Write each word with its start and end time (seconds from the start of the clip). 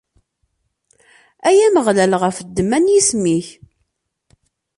Ay 1.47 1.59
Ameɣlal, 1.67 2.13
ɣef 2.23 2.37
ddemma 2.41 2.77
n 2.79 2.91
yisem-ik. 2.93 3.47